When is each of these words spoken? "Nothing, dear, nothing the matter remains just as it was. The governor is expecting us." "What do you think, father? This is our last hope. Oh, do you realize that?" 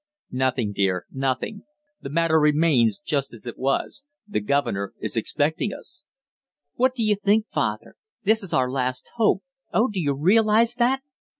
"Nothing, 0.31 0.71
dear, 0.73 1.05
nothing 1.11 1.61
the 2.01 2.09
matter 2.09 2.39
remains 2.39 2.97
just 2.99 3.33
as 3.35 3.45
it 3.45 3.55
was. 3.55 4.03
The 4.27 4.39
governor 4.39 4.95
is 4.99 5.15
expecting 5.15 5.71
us." 5.73 6.07
"What 6.73 6.95
do 6.95 7.03
you 7.03 7.13
think, 7.13 7.45
father? 7.51 7.97
This 8.23 8.41
is 8.41 8.51
our 8.51 8.67
last 8.71 9.11
hope. 9.17 9.43
Oh, 9.71 9.89
do 9.89 10.01
you 10.01 10.15
realize 10.15 10.73
that?" 10.73 11.03